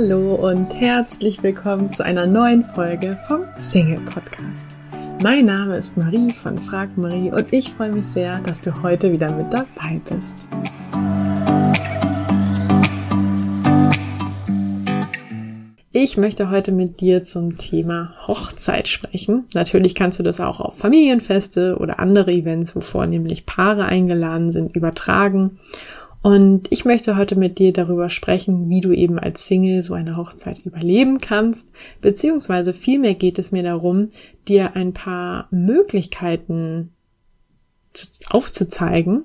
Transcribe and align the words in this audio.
Hallo 0.00 0.36
und 0.36 0.72
herzlich 0.80 1.42
willkommen 1.42 1.90
zu 1.90 2.04
einer 2.04 2.24
neuen 2.24 2.62
Folge 2.62 3.18
vom 3.26 3.40
Single 3.58 3.98
Podcast. 4.02 4.76
Mein 5.24 5.46
Name 5.46 5.76
ist 5.76 5.96
Marie 5.96 6.30
von 6.30 6.56
Frag 6.56 6.96
Marie 6.96 7.32
und 7.32 7.52
ich 7.52 7.72
freue 7.72 7.90
mich 7.90 8.06
sehr, 8.06 8.38
dass 8.42 8.60
du 8.60 8.80
heute 8.84 9.10
wieder 9.10 9.32
mit 9.32 9.52
dabei 9.52 10.00
bist. 10.08 10.48
Ich 15.90 16.16
möchte 16.16 16.48
heute 16.48 16.70
mit 16.70 17.00
dir 17.00 17.24
zum 17.24 17.58
Thema 17.58 18.14
Hochzeit 18.28 18.86
sprechen. 18.86 19.46
Natürlich 19.52 19.96
kannst 19.96 20.20
du 20.20 20.22
das 20.22 20.40
auch 20.40 20.60
auf 20.60 20.78
Familienfeste 20.78 21.76
oder 21.76 21.98
andere 21.98 22.30
Events, 22.30 22.76
wo 22.76 22.80
vornehmlich 22.80 23.46
Paare 23.46 23.86
eingeladen 23.86 24.52
sind, 24.52 24.76
übertragen. 24.76 25.58
Und 26.20 26.70
ich 26.70 26.84
möchte 26.84 27.16
heute 27.16 27.36
mit 27.36 27.58
dir 27.58 27.72
darüber 27.72 28.10
sprechen, 28.10 28.68
wie 28.68 28.80
du 28.80 28.92
eben 28.92 29.18
als 29.18 29.46
Single 29.46 29.82
so 29.82 29.94
eine 29.94 30.16
Hochzeit 30.16 30.58
überleben 30.64 31.18
kannst, 31.20 31.70
beziehungsweise 32.00 32.72
vielmehr 32.72 33.14
geht 33.14 33.38
es 33.38 33.52
mir 33.52 33.62
darum, 33.62 34.10
dir 34.48 34.74
ein 34.74 34.92
paar 34.92 35.46
Möglichkeiten 35.50 36.92
aufzuzeigen, 38.28 39.24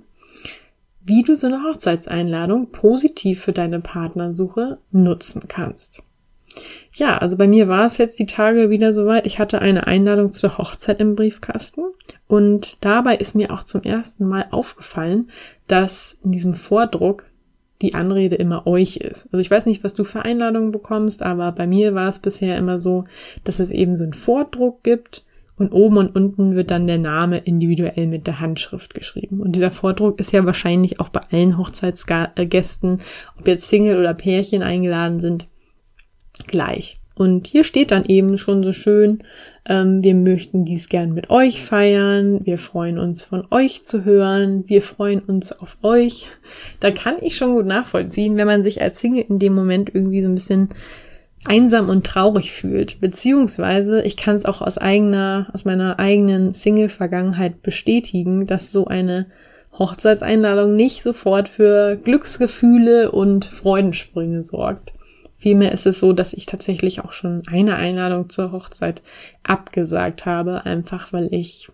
wie 1.04 1.24
du 1.24 1.36
so 1.36 1.48
eine 1.48 1.64
Hochzeitseinladung 1.64 2.72
positiv 2.72 3.42
für 3.42 3.54
deine 3.54 3.80
Partnersuche 3.80 4.78
nutzen 4.92 5.44
kannst. 5.48 6.04
Ja, 6.94 7.18
also 7.18 7.38
bei 7.38 7.48
mir 7.48 7.68
war 7.68 7.88
es 7.88 7.98
jetzt 7.98 8.20
die 8.20 8.28
Tage 8.28 8.70
wieder 8.70 8.94
soweit. 8.94 9.26
Ich 9.26 9.40
hatte 9.40 9.60
eine 9.60 9.88
Einladung 9.88 10.32
zur 10.32 10.60
Hochzeit 10.60 11.00
im 11.00 11.16
Briefkasten 11.16 11.82
und 12.28 12.78
dabei 12.82 13.16
ist 13.16 13.34
mir 13.34 13.52
auch 13.52 13.64
zum 13.64 13.82
ersten 13.82 14.28
Mal 14.28 14.46
aufgefallen, 14.52 15.32
dass 15.74 16.20
in 16.24 16.32
diesem 16.32 16.54
Vordruck 16.54 17.26
die 17.82 17.96
Anrede 17.96 18.36
immer 18.36 18.68
euch 18.68 18.98
ist. 18.98 19.26
Also 19.34 19.40
ich 19.40 19.50
weiß 19.50 19.66
nicht, 19.66 19.84
was 19.84 19.96
du 19.96 20.04
für 20.04 20.22
Einladungen 20.22 20.72
bekommst, 20.72 21.24
aber 21.24 21.52
bei 21.52 21.66
mir 21.66 21.96
war 21.96 22.10
es 22.10 22.20
bisher 22.20 22.60
immer 22.60 22.80
so, 22.80 23.06
dass 23.44 23.60
es 23.60 23.72
eben 23.72 23.98
so 23.98 24.04
einen 24.04 24.14
Vordruck 24.14 24.84
gibt 24.84 25.26
und 25.58 25.72
oben 25.72 25.98
und 25.98 26.16
unten 26.16 26.54
wird 26.54 26.70
dann 26.70 26.86
der 26.86 27.00
Name 27.00 27.40
individuell 27.40 28.06
mit 28.06 28.28
der 28.28 28.40
Handschrift 28.40 28.94
geschrieben. 28.94 29.42
Und 29.42 29.56
dieser 29.56 29.72
Vordruck 29.72 30.20
ist 30.20 30.32
ja 30.32 30.46
wahrscheinlich 30.46 31.00
auch 31.00 31.10
bei 31.10 31.22
allen 31.32 31.58
Hochzeitsgästen, 31.58 33.02
ob 33.40 33.48
jetzt 33.48 33.68
Single 33.68 33.98
oder 33.98 34.14
Pärchen 34.14 34.62
eingeladen 34.62 35.18
sind, 35.18 35.48
gleich. 36.46 37.00
Und 37.16 37.48
hier 37.48 37.64
steht 37.64 37.92
dann 37.92 38.06
eben 38.06 38.38
schon 38.38 38.64
so 38.64 38.74
schön, 38.74 39.20
ähm, 39.66 40.04
wir 40.04 40.16
möchten 40.16 40.66
dies 40.66 40.90
gern 40.90 41.14
mit 41.14 41.30
euch 41.30 41.64
feiern, 41.64 42.42
wir 42.44 42.58
freuen 42.58 42.98
uns 42.98 43.24
von 43.24 43.46
euch 43.52 43.84
zu 43.84 44.04
hören, 44.04 44.64
wir 44.68 44.82
freuen 44.82 45.20
uns 45.20 45.52
auf 45.52 45.78
euch. 45.84 46.28
Da 46.80 46.92
kann 46.92 47.16
ich 47.22 47.38
schon 47.38 47.54
gut 47.54 47.66
nachvollziehen, 47.66 48.36
wenn 48.36 48.48
man 48.48 48.64
sich 48.64 48.82
als 48.82 49.00
Single 49.00 49.26
in 49.30 49.40
dem 49.40 49.54
Moment 49.54 49.92
irgendwie 49.94 50.22
so 50.22 50.28
ein 50.28 50.36
bisschen 50.36 50.70
einsam 51.46 51.90
und 51.90 52.06
traurig 52.06 52.52
fühlt. 52.52 53.00
Beziehungsweise 53.00 54.02
ich 54.02 54.18
kann 54.18 54.36
es 54.36 54.46
auch 54.46 54.62
aus 54.62 54.78
eigener, 54.78 55.48
aus 55.54 55.66
meiner 55.66 56.00
eigenen 56.00 56.52
Single-Vergangenheit 56.52 57.62
bestätigen, 57.62 58.48
dass 58.48 58.72
so 58.72 58.86
eine 58.86 59.28
Hochzeitseinladung 59.78 60.76
nicht 60.76 61.04
sofort 61.04 61.50
für 61.50 61.96
Glücksgefühle 61.96 63.12
und 63.12 63.46
Freudensprünge 63.46 64.44
sorgt. 64.44 64.94
Vielmehr 65.44 65.74
ist 65.74 65.86
es 65.86 66.00
so, 66.00 66.14
dass 66.14 66.32
ich 66.32 66.46
tatsächlich 66.46 67.02
auch 67.02 67.12
schon 67.12 67.44
eine 67.52 67.76
Einladung 67.76 68.30
zur 68.30 68.54
Hochzeit 68.54 69.02
abgesagt 69.44 70.26
habe, 70.26 70.66
einfach 70.66 71.12
weil 71.12 71.28
ich 71.34 71.68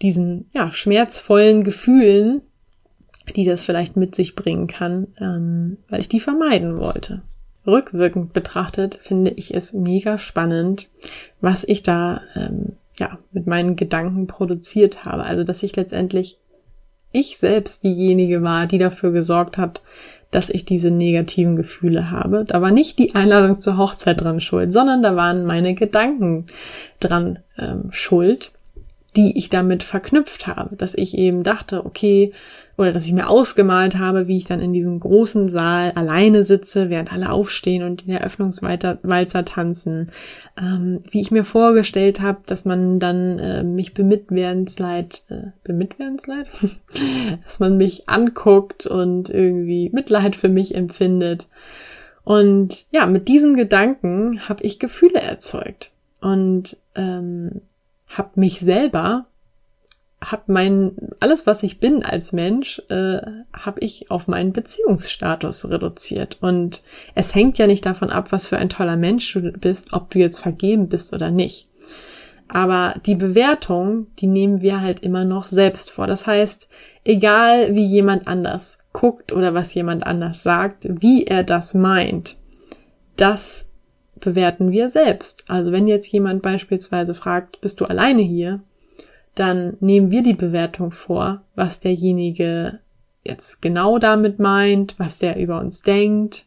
diesen 0.00 0.48
ja, 0.52 0.70
schmerzvollen 0.70 1.64
Gefühlen, 1.64 2.42
die 3.34 3.44
das 3.44 3.64
vielleicht 3.64 3.96
mit 3.96 4.14
sich 4.14 4.36
bringen 4.36 4.68
kann, 4.68 5.08
ähm, 5.18 5.78
weil 5.88 5.98
ich 5.98 6.08
die 6.08 6.20
vermeiden 6.20 6.78
wollte. 6.78 7.22
Rückwirkend 7.66 8.32
betrachtet 8.32 9.00
finde 9.02 9.32
ich 9.32 9.52
es 9.52 9.72
mega 9.72 10.16
spannend, 10.16 10.88
was 11.40 11.64
ich 11.64 11.82
da 11.82 12.20
ähm, 12.36 12.74
ja 12.96 13.18
mit 13.32 13.48
meinen 13.48 13.74
Gedanken 13.74 14.28
produziert 14.28 15.04
habe. 15.04 15.24
Also 15.24 15.42
dass 15.42 15.64
ich 15.64 15.74
letztendlich 15.74 16.38
ich 17.10 17.38
selbst 17.38 17.82
diejenige 17.82 18.42
war, 18.44 18.68
die 18.68 18.78
dafür 18.78 19.10
gesorgt 19.10 19.58
hat, 19.58 19.82
dass 20.34 20.50
ich 20.50 20.64
diese 20.64 20.90
negativen 20.90 21.54
Gefühle 21.54 22.10
habe. 22.10 22.44
Da 22.46 22.60
war 22.60 22.72
nicht 22.72 22.98
die 22.98 23.14
Einladung 23.14 23.60
zur 23.60 23.78
Hochzeit 23.78 24.20
dran 24.20 24.40
schuld, 24.40 24.72
sondern 24.72 25.02
da 25.02 25.14
waren 25.14 25.46
meine 25.46 25.74
Gedanken 25.74 26.46
dran 26.98 27.38
ähm, 27.56 27.88
schuld, 27.90 28.50
die 29.16 29.38
ich 29.38 29.48
damit 29.48 29.82
verknüpft 29.82 30.46
habe, 30.46 30.76
dass 30.76 30.94
ich 30.94 31.16
eben 31.16 31.42
dachte, 31.42 31.84
okay, 31.86 32.32
oder 32.76 32.92
dass 32.92 33.06
ich 33.06 33.12
mir 33.12 33.28
ausgemalt 33.28 33.98
habe, 33.98 34.26
wie 34.26 34.36
ich 34.36 34.46
dann 34.46 34.60
in 34.60 34.72
diesem 34.72 34.98
großen 34.98 35.46
Saal 35.46 35.92
alleine 35.92 36.42
sitze, 36.42 36.90
während 36.90 37.12
alle 37.12 37.30
aufstehen 37.30 37.84
und 37.84 38.06
den 38.06 38.10
Eröffnungswalzer 38.10 39.44
tanzen, 39.44 40.10
ähm, 40.60 41.00
wie 41.10 41.20
ich 41.20 41.30
mir 41.30 41.44
vorgestellt 41.44 42.20
habe, 42.20 42.40
dass 42.46 42.64
man 42.64 42.98
dann 42.98 43.38
äh, 43.38 43.62
mich 43.62 43.94
bemitwerdensleid, 43.94 45.22
äh, 45.28 45.50
bemitwerdensleid, 45.62 46.48
dass 47.44 47.60
man 47.60 47.76
mich 47.76 48.08
anguckt 48.08 48.86
und 48.86 49.30
irgendwie 49.30 49.90
Mitleid 49.92 50.34
für 50.34 50.48
mich 50.48 50.74
empfindet. 50.74 51.46
Und 52.24 52.86
ja, 52.90 53.06
mit 53.06 53.28
diesen 53.28 53.54
Gedanken 53.54 54.48
habe 54.48 54.64
ich 54.64 54.80
Gefühle 54.80 55.20
erzeugt. 55.20 55.92
Und 56.20 56.76
ähm, 56.96 57.60
habe 58.16 58.30
mich 58.36 58.60
selber 58.60 59.26
habe 60.30 60.44
mein 60.46 60.92
alles, 61.20 61.46
was 61.46 61.62
ich 61.62 61.80
bin 61.80 62.04
als 62.04 62.32
Mensch, 62.32 62.80
äh, 62.88 63.20
habe 63.52 63.80
ich 63.80 64.10
auf 64.10 64.28
meinen 64.28 64.52
Beziehungsstatus 64.52 65.68
reduziert. 65.70 66.38
Und 66.40 66.82
es 67.14 67.34
hängt 67.34 67.58
ja 67.58 67.66
nicht 67.66 67.84
davon 67.86 68.10
ab, 68.10 68.32
was 68.32 68.48
für 68.48 68.58
ein 68.58 68.68
toller 68.68 68.96
Mensch 68.96 69.32
du 69.32 69.52
bist, 69.52 69.92
ob 69.92 70.10
du 70.10 70.18
jetzt 70.18 70.38
vergeben 70.38 70.88
bist 70.88 71.12
oder 71.12 71.30
nicht. 71.30 71.68
Aber 72.48 72.94
die 73.06 73.14
Bewertung, 73.14 74.08
die 74.18 74.26
nehmen 74.26 74.60
wir 74.60 74.80
halt 74.80 75.00
immer 75.00 75.24
noch 75.24 75.46
selbst 75.46 75.90
vor. 75.90 76.06
Das 76.06 76.26
heißt, 76.26 76.68
egal 77.04 77.74
wie 77.74 77.84
jemand 77.84 78.28
anders 78.28 78.78
guckt 78.92 79.32
oder 79.32 79.54
was 79.54 79.74
jemand 79.74 80.06
anders 80.06 80.42
sagt, 80.42 80.86
wie 80.88 81.24
er 81.24 81.42
das 81.42 81.74
meint, 81.74 82.36
das 83.16 83.70
bewerten 84.20 84.70
wir 84.70 84.88
selbst. 84.88 85.44
Also 85.48 85.72
wenn 85.72 85.86
jetzt 85.86 86.10
jemand 86.12 86.42
beispielsweise 86.42 87.14
fragt, 87.14 87.60
bist 87.60 87.80
du 87.80 87.84
alleine 87.84 88.22
hier? 88.22 88.60
dann 89.34 89.76
nehmen 89.80 90.10
wir 90.10 90.22
die 90.22 90.34
Bewertung 90.34 90.90
vor, 90.90 91.42
was 91.54 91.80
derjenige 91.80 92.78
jetzt 93.24 93.62
genau 93.62 93.98
damit 93.98 94.38
meint, 94.38 94.94
was 94.98 95.18
der 95.18 95.36
über 95.38 95.60
uns 95.60 95.82
denkt. 95.82 96.46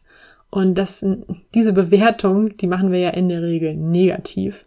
Und 0.50 0.76
das, 0.76 1.04
diese 1.54 1.72
Bewertung, 1.74 2.56
die 2.56 2.66
machen 2.66 2.90
wir 2.90 2.98
ja 2.98 3.10
in 3.10 3.28
der 3.28 3.42
Regel 3.42 3.74
negativ. 3.74 4.64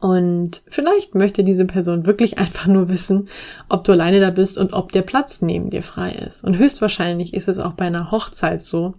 Und 0.00 0.62
vielleicht 0.68 1.14
möchte 1.14 1.44
diese 1.44 1.64
Person 1.64 2.06
wirklich 2.06 2.38
einfach 2.38 2.66
nur 2.66 2.88
wissen, 2.88 3.28
ob 3.68 3.84
du 3.84 3.92
alleine 3.92 4.20
da 4.20 4.30
bist 4.30 4.58
und 4.58 4.72
ob 4.72 4.92
der 4.92 5.02
Platz 5.02 5.42
neben 5.42 5.70
dir 5.70 5.82
frei 5.82 6.12
ist. 6.12 6.44
Und 6.44 6.58
höchstwahrscheinlich 6.58 7.34
ist 7.34 7.48
es 7.48 7.58
auch 7.58 7.72
bei 7.72 7.86
einer 7.86 8.10
Hochzeit 8.10 8.62
so, 8.62 8.94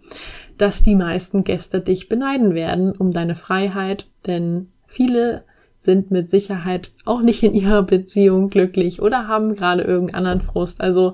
dass 0.57 0.83
die 0.83 0.95
meisten 0.95 1.43
Gäste 1.43 1.81
dich 1.81 2.09
beneiden 2.09 2.53
werden 2.53 2.91
um 2.93 3.11
deine 3.11 3.35
Freiheit, 3.35 4.07
denn 4.25 4.69
viele 4.87 5.43
sind 5.85 6.11
mit 6.11 6.29
Sicherheit 6.29 6.91
auch 7.05 7.21
nicht 7.21 7.43
in 7.43 7.53
ihrer 7.53 7.83
Beziehung 7.83 8.49
glücklich 8.49 9.01
oder 9.01 9.27
haben 9.27 9.53
gerade 9.53 9.83
irgendeinen 9.83 10.15
anderen 10.15 10.41
Frust. 10.41 10.81
Also 10.81 11.13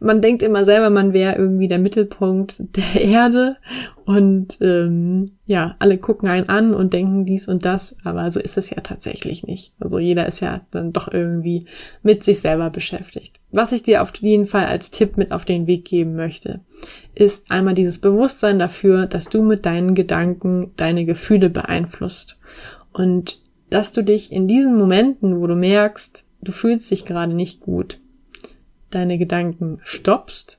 man 0.00 0.22
denkt 0.22 0.42
immer 0.42 0.64
selber, 0.64 0.88
man 0.88 1.12
wäre 1.12 1.36
irgendwie 1.36 1.68
der 1.68 1.78
Mittelpunkt 1.78 2.56
der 2.76 3.02
Erde 3.02 3.56
und 4.04 4.58
ähm, 4.60 5.32
ja, 5.46 5.76
alle 5.78 5.98
gucken 5.98 6.28
einen 6.28 6.48
an 6.48 6.74
und 6.74 6.92
denken 6.92 7.26
dies 7.26 7.48
und 7.48 7.64
das, 7.64 7.96
aber 8.04 8.30
so 8.30 8.40
ist 8.40 8.56
es 8.56 8.70
ja 8.70 8.80
tatsächlich 8.80 9.44
nicht. 9.44 9.74
Also 9.78 9.98
jeder 9.98 10.26
ist 10.26 10.40
ja 10.40 10.62
dann 10.70 10.92
doch 10.92 11.12
irgendwie 11.12 11.66
mit 12.02 12.24
sich 12.24 12.40
selber 12.40 12.70
beschäftigt. 12.70 13.38
Was 13.50 13.72
ich 13.72 13.82
dir 13.82 14.02
auf 14.02 14.12
jeden 14.16 14.46
Fall 14.46 14.64
als 14.64 14.90
Tipp 14.90 15.18
mit 15.18 15.30
auf 15.30 15.44
den 15.44 15.66
Weg 15.66 15.84
geben 15.84 16.16
möchte, 16.16 16.60
ist 17.14 17.50
einmal 17.50 17.74
dieses 17.74 17.98
Bewusstsein 17.98 18.58
dafür, 18.58 19.06
dass 19.06 19.26
du 19.26 19.42
mit 19.42 19.66
deinen 19.66 19.94
Gedanken 19.94 20.72
deine 20.76 21.04
Gefühle 21.04 21.50
beeinflusst. 21.50 22.38
Und 22.92 23.41
dass 23.72 23.92
du 23.92 24.04
dich 24.04 24.30
in 24.30 24.46
diesen 24.46 24.76
Momenten, 24.76 25.40
wo 25.40 25.46
du 25.46 25.56
merkst, 25.56 26.26
du 26.42 26.52
fühlst 26.52 26.90
dich 26.90 27.06
gerade 27.06 27.32
nicht 27.32 27.60
gut, 27.60 27.98
deine 28.90 29.16
Gedanken 29.18 29.78
stoppst 29.82 30.58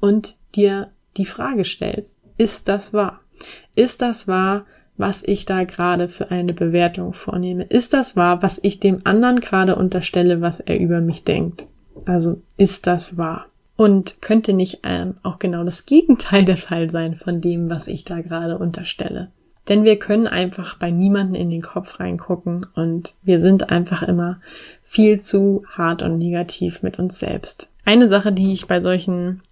und 0.00 0.36
dir 0.54 0.90
die 1.16 1.26
Frage 1.26 1.64
stellst, 1.64 2.18
ist 2.38 2.68
das 2.68 2.92
wahr? 2.92 3.20
Ist 3.74 4.02
das 4.02 4.26
wahr, 4.26 4.64
was 4.96 5.22
ich 5.22 5.44
da 5.44 5.64
gerade 5.64 6.08
für 6.08 6.30
eine 6.30 6.54
Bewertung 6.54 7.12
vornehme? 7.12 7.64
Ist 7.64 7.92
das 7.92 8.16
wahr, 8.16 8.42
was 8.42 8.60
ich 8.62 8.80
dem 8.80 9.00
anderen 9.04 9.40
gerade 9.40 9.76
unterstelle, 9.76 10.40
was 10.40 10.60
er 10.60 10.78
über 10.80 11.00
mich 11.00 11.24
denkt? 11.24 11.66
Also 12.06 12.40
ist 12.56 12.86
das 12.86 13.16
wahr? 13.16 13.46
Und 13.76 14.22
könnte 14.22 14.52
nicht 14.52 14.80
ähm, 14.84 15.14
auch 15.22 15.38
genau 15.38 15.64
das 15.64 15.84
Gegenteil 15.84 16.44
der 16.44 16.56
Fall 16.56 16.90
sein 16.90 17.16
von 17.16 17.40
dem, 17.40 17.68
was 17.68 17.88
ich 17.88 18.04
da 18.04 18.20
gerade 18.20 18.56
unterstelle? 18.56 19.30
Denn 19.68 19.84
wir 19.84 19.98
können 19.98 20.26
einfach 20.26 20.76
bei 20.76 20.90
niemanden 20.90 21.34
in 21.34 21.50
den 21.50 21.62
Kopf 21.62 21.98
reingucken 22.00 22.66
und 22.74 23.14
wir 23.22 23.40
sind 23.40 23.70
einfach 23.70 24.02
immer 24.02 24.40
viel 24.82 25.20
zu 25.20 25.64
hart 25.70 26.02
und 26.02 26.18
negativ 26.18 26.82
mit 26.82 26.98
uns 26.98 27.18
selbst. 27.18 27.68
Eine 27.84 28.08
Sache, 28.08 28.32
die 28.32 28.52
ich 28.52 28.66
bei 28.66 28.82
solchen 28.82 29.42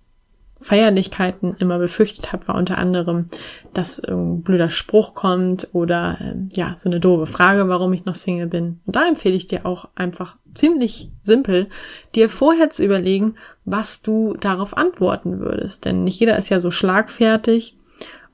Feierlichkeiten 0.62 1.56
immer 1.58 1.78
befürchtet 1.78 2.32
habe, 2.32 2.48
war 2.48 2.54
unter 2.54 2.78
anderem, 2.78 3.28
dass 3.74 4.00
ein 4.00 4.42
blöder 4.42 4.70
Spruch 4.70 5.14
kommt 5.14 5.68
oder 5.72 6.18
äh, 6.20 6.34
ja, 6.52 6.74
so 6.76 6.88
eine 6.88 7.00
doofe 7.00 7.26
Frage, 7.26 7.68
warum 7.68 7.92
ich 7.92 8.04
noch 8.04 8.14
Single 8.14 8.46
bin. 8.46 8.80
Und 8.86 8.96
da 8.96 9.06
empfehle 9.06 9.34
ich 9.34 9.46
dir 9.46 9.66
auch 9.66 9.88
einfach 9.94 10.36
ziemlich 10.54 11.10
simpel, 11.20 11.68
dir 12.14 12.28
vorher 12.28 12.70
zu 12.70 12.84
überlegen, 12.84 13.34
was 13.64 14.02
du 14.02 14.34
darauf 14.34 14.76
antworten 14.76 15.40
würdest. 15.40 15.84
Denn 15.84 16.04
nicht 16.04 16.20
jeder 16.20 16.36
ist 16.38 16.48
ja 16.48 16.60
so 16.60 16.70
schlagfertig. 16.70 17.76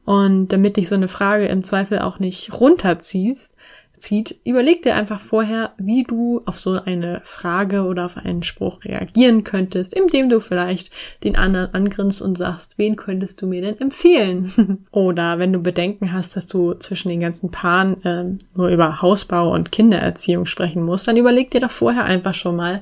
Und 0.08 0.48
damit 0.48 0.78
dich 0.78 0.88
so 0.88 0.94
eine 0.94 1.06
Frage 1.06 1.44
im 1.48 1.62
Zweifel 1.62 1.98
auch 1.98 2.18
nicht 2.18 2.58
runterziehst, 2.58 3.54
zieht, 3.98 4.36
überleg 4.46 4.80
dir 4.82 4.94
einfach 4.94 5.20
vorher, 5.20 5.72
wie 5.76 6.02
du 6.02 6.40
auf 6.46 6.58
so 6.58 6.80
eine 6.82 7.20
Frage 7.24 7.82
oder 7.82 8.06
auf 8.06 8.16
einen 8.16 8.42
Spruch 8.42 8.82
reagieren 8.84 9.44
könntest, 9.44 9.92
indem 9.92 10.30
du 10.30 10.40
vielleicht 10.40 10.90
den 11.24 11.36
anderen 11.36 11.74
angrinst 11.74 12.22
und 12.22 12.38
sagst, 12.38 12.78
wen 12.78 12.96
könntest 12.96 13.42
du 13.42 13.46
mir 13.46 13.60
denn 13.60 13.78
empfehlen? 13.78 14.86
oder 14.92 15.38
wenn 15.40 15.52
du 15.52 15.58
Bedenken 15.58 16.10
hast, 16.10 16.36
dass 16.36 16.46
du 16.46 16.72
zwischen 16.72 17.10
den 17.10 17.20
ganzen 17.20 17.50
Paaren 17.50 18.02
äh, 18.02 18.24
nur 18.56 18.68
über 18.68 19.02
Hausbau 19.02 19.52
und 19.52 19.72
Kindererziehung 19.72 20.46
sprechen 20.46 20.84
musst, 20.84 21.06
dann 21.06 21.18
überleg 21.18 21.50
dir 21.50 21.60
doch 21.60 21.70
vorher 21.70 22.04
einfach 22.04 22.32
schon 22.32 22.56
mal, 22.56 22.80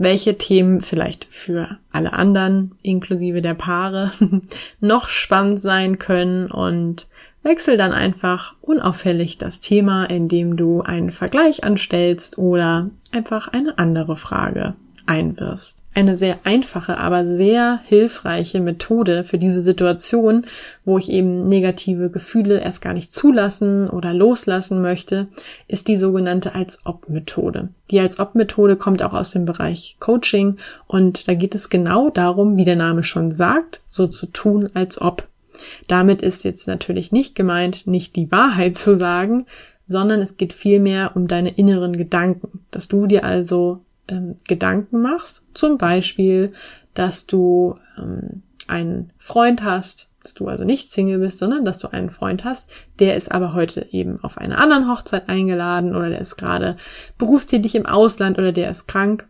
welche 0.00 0.38
Themen 0.38 0.80
vielleicht 0.80 1.26
für 1.26 1.76
alle 1.92 2.14
anderen, 2.14 2.74
inklusive 2.82 3.42
der 3.42 3.52
Paare, 3.52 4.12
noch 4.80 5.10
spannend 5.10 5.60
sein 5.60 5.98
können 5.98 6.50
und 6.50 7.06
Wechsel 7.42 7.76
dann 7.76 7.92
einfach 7.92 8.54
unauffällig 8.62 9.36
das 9.36 9.60
Thema, 9.60 10.06
indem 10.06 10.56
du 10.56 10.80
einen 10.80 11.10
Vergleich 11.10 11.64
anstellst 11.64 12.38
oder 12.38 12.88
einfach 13.12 13.48
eine 13.48 13.76
andere 13.76 14.16
Frage 14.16 14.74
einwirfst. 15.04 15.79
Eine 15.92 16.16
sehr 16.16 16.38
einfache, 16.44 16.98
aber 16.98 17.26
sehr 17.26 17.80
hilfreiche 17.84 18.60
Methode 18.60 19.24
für 19.24 19.38
diese 19.38 19.60
Situation, 19.60 20.46
wo 20.84 20.98
ich 20.98 21.10
eben 21.10 21.48
negative 21.48 22.10
Gefühle 22.10 22.60
erst 22.60 22.80
gar 22.80 22.92
nicht 22.92 23.12
zulassen 23.12 23.90
oder 23.90 24.14
loslassen 24.14 24.82
möchte, 24.82 25.26
ist 25.66 25.88
die 25.88 25.96
sogenannte 25.96 26.54
Als-Ob-Methode. 26.54 27.70
Die 27.90 27.98
Als-Ob-Methode 27.98 28.76
kommt 28.76 29.02
auch 29.02 29.14
aus 29.14 29.32
dem 29.32 29.46
Bereich 29.46 29.96
Coaching 29.98 30.58
und 30.86 31.26
da 31.26 31.34
geht 31.34 31.56
es 31.56 31.70
genau 31.70 32.08
darum, 32.08 32.56
wie 32.56 32.64
der 32.64 32.76
Name 32.76 33.02
schon 33.02 33.34
sagt, 33.34 33.80
so 33.88 34.06
zu 34.06 34.26
tun, 34.26 34.70
als 34.74 35.00
ob. 35.00 35.26
Damit 35.88 36.22
ist 36.22 36.44
jetzt 36.44 36.68
natürlich 36.68 37.10
nicht 37.10 37.34
gemeint, 37.34 37.88
nicht 37.88 38.14
die 38.14 38.30
Wahrheit 38.30 38.78
zu 38.78 38.94
sagen, 38.94 39.46
sondern 39.88 40.20
es 40.20 40.36
geht 40.36 40.52
vielmehr 40.52 41.16
um 41.16 41.26
deine 41.26 41.50
inneren 41.50 41.96
Gedanken, 41.96 42.60
dass 42.70 42.86
du 42.86 43.08
dir 43.08 43.24
also 43.24 43.80
ähm, 44.10 44.36
Gedanken 44.46 45.00
machst, 45.02 45.44
zum 45.54 45.78
Beispiel, 45.78 46.52
dass 46.94 47.26
du 47.26 47.78
ähm, 47.98 48.42
einen 48.66 49.12
Freund 49.18 49.62
hast, 49.62 50.10
dass 50.22 50.34
du 50.34 50.48
also 50.48 50.64
nicht 50.64 50.90
Single 50.90 51.18
bist, 51.18 51.38
sondern 51.38 51.64
dass 51.64 51.78
du 51.78 51.88
einen 51.88 52.10
Freund 52.10 52.44
hast, 52.44 52.70
der 52.98 53.16
ist 53.16 53.32
aber 53.32 53.54
heute 53.54 53.86
eben 53.90 54.22
auf 54.22 54.36
einer 54.36 54.60
anderen 54.60 54.90
Hochzeit 54.90 55.28
eingeladen 55.28 55.94
oder 55.94 56.10
der 56.10 56.20
ist 56.20 56.36
gerade 56.36 56.76
berufstätig 57.16 57.74
im 57.74 57.86
Ausland 57.86 58.38
oder 58.38 58.52
der 58.52 58.70
ist 58.70 58.86
krank 58.86 59.26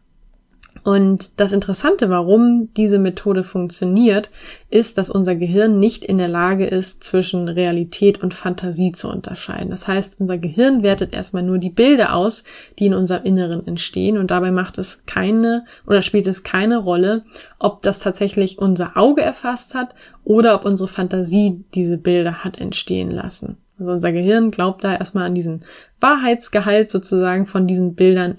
und 0.82 1.38
das 1.38 1.52
Interessante, 1.52 2.08
warum 2.08 2.70
diese 2.74 2.98
Methode 2.98 3.44
funktioniert, 3.44 4.30
ist, 4.70 4.96
dass 4.96 5.10
unser 5.10 5.34
Gehirn 5.34 5.78
nicht 5.78 6.04
in 6.04 6.16
der 6.16 6.28
Lage 6.28 6.66
ist, 6.66 7.04
zwischen 7.04 7.48
Realität 7.48 8.22
und 8.22 8.32
Fantasie 8.32 8.92
zu 8.92 9.08
unterscheiden. 9.08 9.70
Das 9.70 9.88
heißt, 9.88 10.20
unser 10.20 10.38
Gehirn 10.38 10.82
wertet 10.82 11.12
erstmal 11.12 11.42
nur 11.42 11.58
die 11.58 11.70
Bilder 11.70 12.14
aus, 12.14 12.44
die 12.78 12.86
in 12.86 12.94
unserem 12.94 13.24
Inneren 13.24 13.66
entstehen 13.66 14.16
und 14.16 14.30
dabei 14.30 14.50
macht 14.50 14.78
es 14.78 15.04
keine 15.04 15.64
oder 15.86 16.00
spielt 16.00 16.26
es 16.26 16.42
keine 16.44 16.78
Rolle, 16.78 17.24
ob 17.58 17.82
das 17.82 17.98
tatsächlich 17.98 18.58
unser 18.58 18.96
Auge 18.96 19.22
erfasst 19.22 19.74
hat 19.74 19.94
oder 20.24 20.54
ob 20.54 20.64
unsere 20.64 20.88
Fantasie 20.88 21.64
diese 21.74 21.98
Bilder 21.98 22.42
hat 22.42 22.58
entstehen 22.58 23.10
lassen. 23.10 23.58
Also 23.78 23.92
unser 23.92 24.12
Gehirn 24.12 24.50
glaubt 24.50 24.84
da 24.84 24.94
erstmal 24.94 25.24
an 25.24 25.34
diesen 25.34 25.64
Wahrheitsgehalt 26.00 26.90
sozusagen 26.90 27.46
von 27.46 27.66
diesen 27.66 27.94
Bildern 27.94 28.36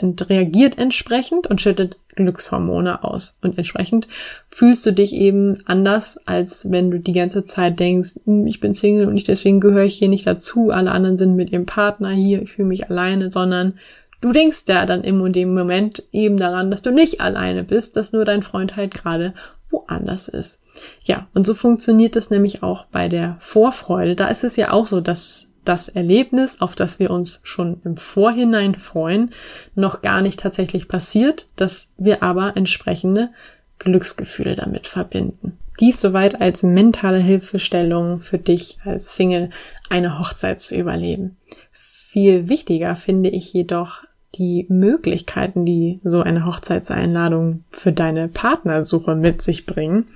und 0.00 0.28
reagiert 0.28 0.78
entsprechend 0.78 1.46
und 1.46 1.60
schüttet 1.60 1.96
Glückshormone 2.16 3.04
aus. 3.04 3.36
Und 3.42 3.56
entsprechend 3.58 4.08
fühlst 4.48 4.84
du 4.86 4.92
dich 4.92 5.14
eben 5.14 5.58
anders, 5.66 6.18
als 6.26 6.70
wenn 6.70 6.90
du 6.90 6.98
die 6.98 7.12
ganze 7.12 7.44
Zeit 7.44 7.78
denkst, 7.78 8.20
hm, 8.24 8.46
ich 8.46 8.60
bin 8.60 8.74
Single 8.74 9.06
und 9.06 9.16
ich 9.16 9.24
deswegen 9.24 9.60
gehöre 9.60 9.84
ich 9.84 9.96
hier 9.96 10.08
nicht 10.08 10.26
dazu, 10.26 10.70
alle 10.70 10.92
anderen 10.92 11.16
sind 11.16 11.36
mit 11.36 11.50
ihrem 11.50 11.66
Partner 11.66 12.10
hier, 12.10 12.42
ich 12.42 12.52
fühle 12.52 12.68
mich 12.68 12.90
alleine, 12.90 13.30
sondern 13.30 13.78
du 14.20 14.32
denkst 14.32 14.64
ja 14.68 14.86
dann 14.86 15.04
im 15.04 15.20
und 15.20 15.36
dem 15.36 15.54
Moment 15.54 16.02
eben 16.12 16.36
daran, 16.36 16.70
dass 16.70 16.82
du 16.82 16.90
nicht 16.90 17.20
alleine 17.20 17.62
bist, 17.62 17.96
dass 17.96 18.12
nur 18.12 18.24
dein 18.24 18.42
Freund 18.42 18.76
halt 18.76 18.94
gerade 18.94 19.34
woanders 19.70 20.28
ist. 20.28 20.62
Ja, 21.02 21.28
und 21.34 21.44
so 21.44 21.54
funktioniert 21.54 22.16
es 22.16 22.30
nämlich 22.30 22.62
auch 22.62 22.86
bei 22.86 23.08
der 23.08 23.36
Vorfreude. 23.38 24.16
Da 24.16 24.28
ist 24.28 24.44
es 24.44 24.56
ja 24.56 24.72
auch 24.72 24.86
so, 24.86 25.00
dass 25.00 25.48
das 25.64 25.88
Erlebnis, 25.88 26.60
auf 26.60 26.74
das 26.74 26.98
wir 26.98 27.10
uns 27.10 27.40
schon 27.42 27.80
im 27.84 27.96
Vorhinein 27.96 28.74
freuen, 28.74 29.30
noch 29.74 30.02
gar 30.02 30.20
nicht 30.20 30.40
tatsächlich 30.40 30.88
passiert, 30.88 31.48
dass 31.56 31.92
wir 31.96 32.22
aber 32.22 32.56
entsprechende 32.56 33.30
Glücksgefühle 33.78 34.56
damit 34.56 34.86
verbinden. 34.86 35.58
Dies 35.80 36.00
soweit 36.00 36.40
als 36.40 36.62
mentale 36.62 37.18
Hilfestellung 37.18 38.20
für 38.20 38.38
dich 38.38 38.78
als 38.84 39.16
Single 39.16 39.50
eine 39.90 40.18
Hochzeit 40.18 40.60
zu 40.60 40.76
überleben. 40.76 41.36
Viel 41.72 42.48
wichtiger 42.48 42.94
finde 42.94 43.28
ich 43.28 43.52
jedoch 43.52 44.04
die 44.34 44.66
Möglichkeiten, 44.68 45.64
die 45.64 46.00
so 46.04 46.20
eine 46.20 46.46
Hochzeitseinladung 46.46 47.64
für 47.70 47.92
deine 47.92 48.28
Partnersuche 48.28 49.14
mit 49.14 49.42
sich 49.42 49.66
bringen. 49.66 50.06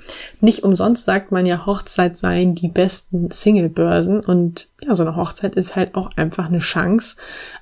Nicht 0.41 0.65
umsonst 0.65 1.05
sagt 1.05 1.33
man 1.33 1.47
ja, 1.47 1.67
Hochzeit 1.67 2.17
seien 2.17 2.55
die 2.55 2.69
besten 2.69 3.31
Singlebörsen 3.31 4.21
und 4.21 4.69
ja, 4.81 4.95
so 4.95 5.03
eine 5.03 5.17
Hochzeit 5.17 5.57
ist 5.57 5.75
halt 5.75 5.95
auch 5.95 6.11
einfach 6.17 6.47
eine 6.47 6.59
Chance, 6.59 7.17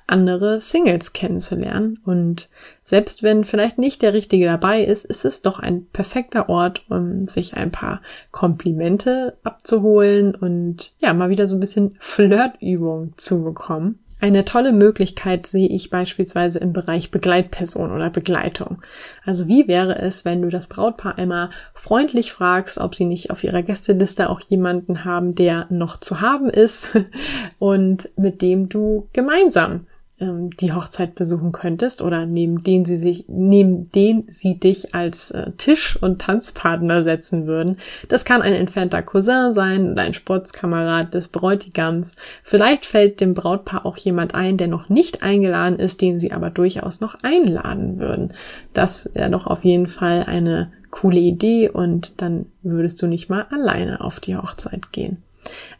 andere 0.05 0.61
Singles 0.61 1.13
kennenzulernen. 1.13 1.99
Und 2.05 2.49
selbst 2.83 3.23
wenn 3.23 3.43
vielleicht 3.43 3.79
nicht 3.79 4.01
der 4.01 4.13
Richtige 4.13 4.45
dabei 4.45 4.83
ist, 4.83 5.05
ist 5.05 5.25
es 5.25 5.41
doch 5.41 5.59
ein 5.59 5.87
perfekter 5.87 6.49
Ort, 6.49 6.83
um 6.89 7.27
sich 7.27 7.55
ein 7.55 7.71
paar 7.71 8.01
Komplimente 8.31 9.37
abzuholen 9.43 10.35
und 10.35 10.93
ja, 10.99 11.13
mal 11.13 11.29
wieder 11.29 11.47
so 11.47 11.55
ein 11.55 11.59
bisschen 11.59 11.95
Flirtübung 11.99 13.13
zu 13.17 13.43
bekommen. 13.43 13.99
Eine 14.19 14.45
tolle 14.45 14.71
Möglichkeit 14.71 15.45
sehe 15.45 15.67
ich 15.67 15.89
beispielsweise 15.89 16.59
im 16.59 16.73
Bereich 16.73 17.11
Begleitperson 17.11 17.91
oder 17.91 18.09
Begleitung. 18.09 18.81
Also 19.25 19.47
wie 19.47 19.67
wäre 19.67 19.99
es, 19.99 20.25
wenn 20.25 20.41
du 20.41 20.49
das 20.49 20.67
Brautpaar 20.67 21.17
einmal 21.17 21.49
freundlich 21.73 22.31
fragst, 22.31 22.77
ob 22.77 22.95
sie 22.95 23.05
nicht 23.05 23.29
auf 23.31 23.43
ihrer 23.43 23.63
Gästeliste 23.63 24.29
auch 24.29 24.41
jemanden 24.41 25.05
haben, 25.05 25.35
der 25.35 25.67
noch 25.69 25.97
zu 25.99 26.21
haben 26.21 26.49
ist 26.49 26.97
und 27.59 28.09
mit 28.15 28.41
dem 28.41 28.69
du 28.69 29.07
gemeinsam 29.13 29.86
ähm, 30.19 30.49
die 30.49 30.73
Hochzeit 30.73 31.13
besuchen 31.13 31.51
könntest 31.51 32.01
oder 32.01 32.25
neben 32.25 32.61
den 32.61 32.85
sie 32.85 32.97
sich, 32.97 33.25
neben 33.27 33.91
den 33.91 34.23
sie 34.27 34.59
dich 34.59 34.95
als 34.95 35.29
äh, 35.31 35.51
Tisch- 35.57 36.01
und 36.01 36.19
Tanzpartner 36.19 37.03
setzen 37.03 37.45
würden. 37.45 37.77
Das 38.07 38.25
kann 38.25 38.41
ein 38.41 38.53
entfernter 38.53 39.03
Cousin 39.03 39.53
sein 39.53 39.91
oder 39.91 40.01
ein 40.01 40.15
Sportskamerad 40.15 41.13
des 41.13 41.27
Bräutigams. 41.27 42.15
Vielleicht 42.41 42.87
fällt 42.87 43.21
dem 43.21 43.35
Brautpaar 43.35 43.85
auch 43.85 43.97
jemand 43.97 44.33
ein, 44.33 44.57
der 44.57 44.67
noch 44.67 44.89
nicht 44.89 45.21
eingeladen 45.21 45.77
ist, 45.77 46.01
den 46.01 46.19
sie 46.19 46.31
aber 46.31 46.49
durchaus 46.49 46.99
noch 46.99 47.17
einladen 47.21 47.99
würden. 47.99 48.33
Das 48.73 49.11
wäre 49.13 49.29
doch 49.29 49.45
auf 49.45 49.63
jeden 49.63 49.87
Fall 49.87 50.23
eine 50.25 50.71
coole 50.89 51.19
Idee 51.19 51.69
und 51.69 52.13
dann 52.21 52.47
würdest 52.63 53.01
du 53.01 53.07
nicht 53.07 53.29
mal 53.29 53.45
alleine 53.51 54.01
auf 54.01 54.19
die 54.19 54.35
Hochzeit 54.35 54.91
gehen. 54.91 55.21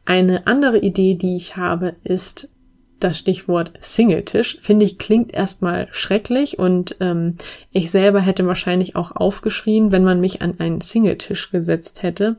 Eine 0.06 0.46
andere 0.46 0.78
Idee, 0.78 1.16
die 1.16 1.36
ich 1.36 1.58
habe, 1.58 1.96
ist 2.04 2.50
das 3.00 3.18
Stichwort 3.18 3.72
Singletisch, 3.80 4.58
finde 4.62 4.86
ich, 4.86 4.98
klingt 4.98 5.34
erstmal 5.34 5.88
schrecklich 5.92 6.60
und 6.60 6.96
ähm, 7.00 7.36
ich 7.72 7.92
selber 7.92 8.20
hätte 8.20 8.48
wahrscheinlich 8.48 8.96
auch 8.96 9.16
aufgeschrien, 9.16 9.92
wenn 9.92 10.04
man 10.04 10.20
mich 10.20 10.42
an 10.42 10.60
einen 10.60 10.82
Singletisch 10.82 11.52
gesetzt 11.52 12.04
hätte. 12.04 12.38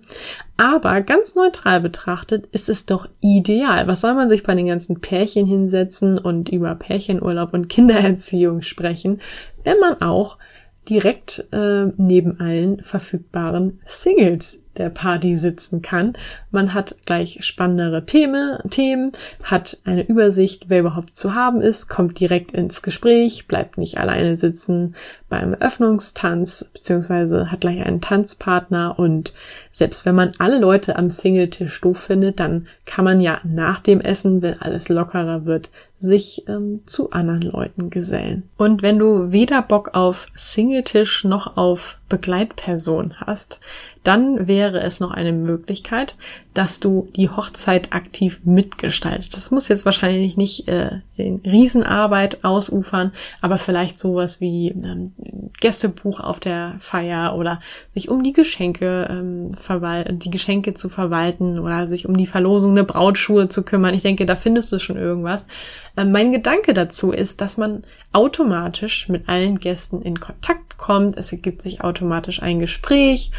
Aber 0.57 1.01
ganz 1.03 1.35
neutral 1.35 1.81
betrachtet 1.81 2.47
ist 2.53 2.69
es 2.69 2.87
doch 2.87 3.09
ideal. 3.21 3.87
Was 3.87 4.01
soll 4.01 4.15
man 4.15 4.29
sich 4.29 4.43
bei 4.43 4.55
den 4.55 4.67
ganzen 4.67 5.01
Pärchen 5.01 5.47
hinsetzen 5.47 6.19
und 6.19 6.49
über 6.49 6.75
Pärchenurlaub 6.75 7.55
und 7.55 7.69
Kindererziehung 7.69 8.63
sprechen, 8.63 9.21
wenn 9.65 9.79
man 9.79 10.01
auch 10.01 10.39
direkt 10.89 11.45
äh, 11.53 11.87
neben 11.97 12.41
allen 12.41 12.83
verfügbaren 12.83 13.81
Singles 13.87 14.61
der 14.79 14.91
Party 14.91 15.37
sitzen 15.37 15.83
kann. 15.83 16.15
Man 16.51 16.75
hat 16.75 16.97
gleich 17.05 17.39
spannendere 17.43 18.07
Themen, 18.07 18.59
Themen, 18.71 19.13
hat 19.43 19.79
eine 19.85 20.07
Übersicht, 20.07 20.67
wer 20.69 20.81
überhaupt 20.81 21.15
zu 21.15 21.35
haben 21.35 21.61
ist, 21.61 21.89
kommt 21.89 22.19
direkt 22.21 22.53
ins 22.53 22.83
Gespräch, 22.83 23.47
bleibt 23.47 23.79
nicht 23.79 23.99
alleine 23.99 24.37
sitzen 24.37 24.95
beim 25.29 25.55
Öffnungstanz, 25.55 26.71
beziehungsweise 26.73 27.51
hat 27.51 27.61
gleich 27.61 27.85
einen 27.85 28.01
Tanzpartner 28.01 28.99
und 28.99 29.33
selbst 29.71 30.07
wenn 30.07 30.15
man 30.15 30.33
alle 30.39 30.59
Leute 30.59 30.97
am 30.97 31.11
Singletisch 31.11 31.81
doof 31.81 31.99
findet, 31.99 32.41
dann 32.41 32.67
kann 32.87 33.05
man 33.05 33.21
ja 33.21 33.41
nach 33.45 33.81
dem 33.81 34.01
Essen, 34.01 34.43
wenn 34.43 34.61
alles 34.61 34.89
lockerer 34.89 35.45
wird, 35.45 35.71
sich 35.99 36.45
ähm, 36.49 36.81
zu 36.87 37.11
anderen 37.11 37.43
Leuten 37.43 37.91
gesellen. 37.91 38.49
Und 38.57 38.83
wenn 38.83 38.99
du 38.99 39.33
weder 39.33 39.63
Bock 39.63 39.95
auf 39.95 40.29
Singletisch 40.35 41.25
noch 41.25 41.57
auf 41.57 41.99
Begleitperson 42.09 43.15
hast, 43.21 43.61
dann 44.05 44.47
wäre 44.47 44.81
es 44.81 45.01
noch 45.01 45.11
eine 45.11 45.33
Möglichkeit, 45.33 46.17
dass 46.55 46.81
du 46.81 47.09
die 47.15 47.29
Hochzeit 47.29 47.93
aktiv 47.93 48.41
mitgestaltet. 48.45 49.37
Das 49.37 49.51
muss 49.51 49.69
jetzt 49.69 49.85
wahrscheinlich 49.85 50.37
nicht 50.37 50.69
äh, 50.69 51.01
in 51.17 51.43
Riesenarbeit 51.45 52.45
ausufern, 52.45 53.13
aber 53.41 53.59
vielleicht 53.59 53.99
sowas 53.99 54.41
wie 54.41 54.69
ähm, 54.69 55.13
Gästebuch 55.61 56.21
auf 56.21 56.41
der 56.41 56.77
Feier 56.79 57.37
oder 57.37 57.61
sich 57.93 58.09
um 58.09 58.23
die 58.23 58.33
Geschenke 58.33 59.09
ähm, 59.11 59.53
verwalten, 59.55 60.19
die 60.19 60.31
Geschenke 60.31 60.75
zu 60.75 60.89
verwalten 60.89 61.59
oder 61.59 61.87
sich 61.87 62.09
um 62.09 62.17
die 62.17 62.27
Verlosung 62.27 62.75
der 62.75 62.85
Brautschuhe 62.85 63.49
zu 63.49 63.63
kümmern. 63.63 63.95
Ich 63.95 64.03
denke, 64.03 64.25
da 64.25 64.37
findest 64.37 64.73
du 64.73 64.79
schon 64.79 64.97
irgendwas. 64.97 65.49
Ähm, 65.99 66.13
mein 66.13 66.33
Gedanke 66.33 66.73
dazu 66.73 67.11
ist, 67.11 67.41
dass 67.41 67.57
man 67.57 67.83
automatisch 68.13 69.09
mit 69.09 69.29
allen 69.29 69.59
Gästen 69.59 70.01
in 70.01 70.21
Kontakt 70.21 70.79
kommt. 70.79 71.17
Es 71.19 71.33
ergibt 71.33 71.61
sich 71.61 71.83
automatisch 71.83 72.41
ein 72.41 72.61
Gespräch 72.61 73.33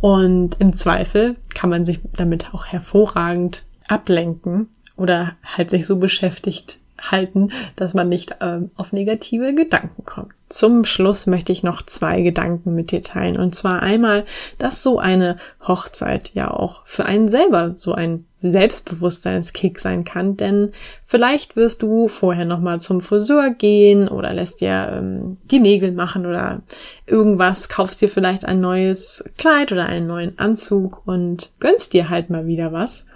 und 0.00 0.58
im 0.58 0.72
Zweifel 0.72 1.36
kann 1.54 1.70
man 1.70 1.84
sich 1.84 2.00
damit 2.14 2.54
auch 2.54 2.64
hervorragend 2.64 3.64
ablenken 3.86 4.68
oder 4.96 5.36
halt 5.44 5.70
sich 5.70 5.86
so 5.86 5.98
beschäftigt 5.98 6.78
halten, 7.00 7.50
dass 7.76 7.94
man 7.94 8.08
nicht 8.08 8.36
ähm, 8.40 8.70
auf 8.76 8.92
negative 8.92 9.54
Gedanken 9.54 10.04
kommt. 10.04 10.32
Zum 10.48 10.84
Schluss 10.84 11.26
möchte 11.26 11.50
ich 11.50 11.64
noch 11.64 11.82
zwei 11.82 12.22
Gedanken 12.22 12.76
mit 12.76 12.92
dir 12.92 13.02
teilen. 13.02 13.36
Und 13.36 13.56
zwar 13.56 13.82
einmal, 13.82 14.24
dass 14.58 14.80
so 14.80 15.00
eine 15.00 15.36
Hochzeit 15.66 16.30
ja 16.34 16.52
auch 16.52 16.82
für 16.86 17.04
einen 17.04 17.26
selber 17.26 17.72
so 17.74 17.92
ein 17.94 18.26
Selbstbewusstseinskick 18.36 19.80
sein 19.80 20.04
kann. 20.04 20.36
Denn 20.36 20.70
vielleicht 21.04 21.56
wirst 21.56 21.82
du 21.82 22.06
vorher 22.06 22.44
nochmal 22.44 22.80
zum 22.80 23.00
Friseur 23.00 23.50
gehen 23.50 24.06
oder 24.08 24.32
lässt 24.32 24.60
dir 24.60 24.92
ähm, 24.92 25.38
die 25.50 25.58
Nägel 25.58 25.90
machen 25.90 26.26
oder 26.26 26.62
irgendwas, 27.06 27.68
kaufst 27.68 28.00
dir 28.00 28.08
vielleicht 28.08 28.44
ein 28.44 28.60
neues 28.60 29.24
Kleid 29.38 29.72
oder 29.72 29.86
einen 29.86 30.06
neuen 30.06 30.38
Anzug 30.38 31.02
und 31.06 31.50
gönnst 31.58 31.92
dir 31.92 32.08
halt 32.08 32.30
mal 32.30 32.46
wieder 32.46 32.72
was. 32.72 33.06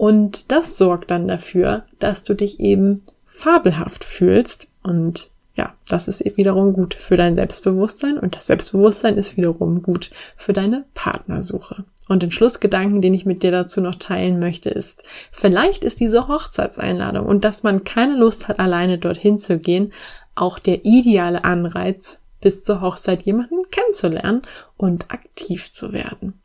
Und 0.00 0.50
das 0.50 0.78
sorgt 0.78 1.10
dann 1.10 1.28
dafür, 1.28 1.82
dass 1.98 2.24
du 2.24 2.32
dich 2.32 2.58
eben 2.58 3.02
fabelhaft 3.26 4.02
fühlst 4.02 4.70
und 4.82 5.28
ja, 5.54 5.74
das 5.90 6.08
ist 6.08 6.24
wiederum 6.38 6.72
gut 6.72 6.94
für 6.94 7.18
dein 7.18 7.34
Selbstbewusstsein 7.34 8.18
und 8.18 8.34
das 8.34 8.46
Selbstbewusstsein 8.46 9.18
ist 9.18 9.36
wiederum 9.36 9.82
gut 9.82 10.10
für 10.38 10.54
deine 10.54 10.86
Partnersuche. 10.94 11.84
Und 12.08 12.22
den 12.22 12.32
Schlussgedanken, 12.32 13.02
den 13.02 13.12
ich 13.12 13.26
mit 13.26 13.42
dir 13.42 13.50
dazu 13.50 13.82
noch 13.82 13.96
teilen 13.96 14.38
möchte, 14.38 14.70
ist, 14.70 15.04
vielleicht 15.32 15.84
ist 15.84 16.00
diese 16.00 16.28
Hochzeitseinladung 16.28 17.26
und 17.26 17.44
dass 17.44 17.62
man 17.62 17.84
keine 17.84 18.16
Lust 18.16 18.48
hat, 18.48 18.58
alleine 18.58 18.96
dorthin 18.96 19.36
zu 19.36 19.58
gehen, 19.58 19.92
auch 20.34 20.58
der 20.58 20.86
ideale 20.86 21.44
Anreiz, 21.44 22.22
bis 22.40 22.64
zur 22.64 22.80
Hochzeit 22.80 23.20
jemanden 23.20 23.70
kennenzulernen 23.70 24.44
und 24.78 25.10
aktiv 25.12 25.70
zu 25.72 25.92
werden. 25.92 26.40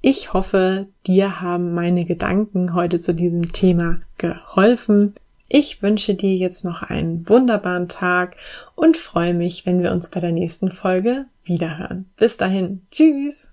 Ich 0.00 0.32
hoffe, 0.32 0.86
dir 1.06 1.40
haben 1.40 1.74
meine 1.74 2.04
Gedanken 2.04 2.74
heute 2.74 3.00
zu 3.00 3.14
diesem 3.14 3.52
Thema 3.52 4.00
geholfen. 4.16 5.14
Ich 5.48 5.82
wünsche 5.82 6.14
dir 6.14 6.36
jetzt 6.36 6.64
noch 6.64 6.82
einen 6.82 7.28
wunderbaren 7.28 7.88
Tag 7.88 8.36
und 8.76 8.96
freue 8.96 9.34
mich, 9.34 9.66
wenn 9.66 9.82
wir 9.82 9.92
uns 9.92 10.08
bei 10.08 10.20
der 10.20 10.32
nächsten 10.32 10.70
Folge 10.70 11.26
wiederhören. 11.44 12.08
Bis 12.16 12.36
dahin, 12.36 12.82
tschüss! 12.90 13.52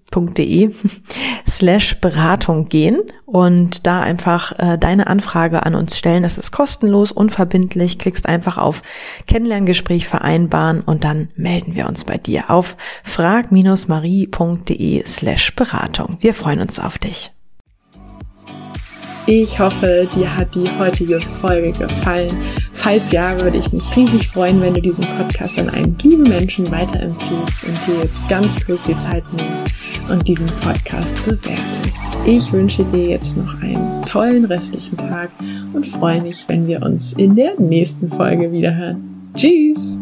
slash 1.47 1.99
Beratung 1.99 2.69
gehen 2.69 3.01
und 3.25 3.87
da 3.87 4.01
einfach 4.01 4.57
äh, 4.59 4.77
deine 4.77 5.07
Anfrage 5.07 5.65
an 5.65 5.75
uns 5.75 5.97
stellen. 5.97 6.23
Das 6.23 6.37
ist 6.37 6.51
kostenlos, 6.51 7.11
unverbindlich. 7.11 7.97
Klickst 7.97 8.27
einfach 8.27 8.57
auf 8.57 8.81
Kennenlerngespräch 9.27 10.07
vereinbaren 10.07 10.81
und 10.81 11.03
dann 11.03 11.29
melden 11.35 11.75
wir 11.75 11.87
uns 11.87 12.03
bei 12.03 12.17
dir 12.17 12.49
auf 12.49 12.77
frag-marie.de 13.03 15.03
slash 15.07 15.55
Beratung. 15.55 16.17
Wir 16.21 16.33
freuen 16.33 16.61
uns 16.61 16.79
auf 16.79 16.97
dich. 16.97 17.31
Ich 19.27 19.59
hoffe, 19.59 20.09
dir 20.13 20.35
hat 20.35 20.53
die 20.55 20.67
heutige 20.79 21.21
Folge 21.21 21.71
gefallen. 21.71 22.35
Falls 22.73 23.11
ja, 23.11 23.39
würde 23.39 23.57
ich 23.57 23.71
mich 23.71 23.95
riesig 23.95 24.29
freuen, 24.29 24.59
wenn 24.61 24.73
du 24.73 24.81
diesen 24.81 25.05
Podcast 25.05 25.59
an 25.59 25.69
einen 25.69 25.95
lieben 25.99 26.23
Menschen 26.23 26.69
weiterempfiehlst 26.71 27.63
und 27.63 27.87
dir 27.87 28.01
jetzt 28.03 28.27
ganz 28.27 28.65
kurz 28.65 28.83
die 28.83 28.97
Zeit 28.97 29.23
nimmst 29.31 29.67
und 30.09 30.27
diesen 30.27 30.47
Podcast 30.61 31.23
bewertest. 31.25 32.01
Ich 32.25 32.51
wünsche 32.51 32.83
dir 32.85 33.07
jetzt 33.09 33.35
noch 33.37 33.61
einen 33.61 34.03
tollen 34.05 34.45
restlichen 34.45 34.97
Tag 34.97 35.29
und 35.73 35.87
freue 35.87 36.21
mich, 36.21 36.45
wenn 36.47 36.67
wir 36.67 36.81
uns 36.83 37.13
in 37.13 37.35
der 37.35 37.59
nächsten 37.59 38.09
Folge 38.09 38.51
wiederhören. 38.51 39.31
Tschüss! 39.35 39.97